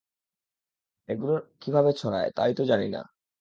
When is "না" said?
2.87-3.01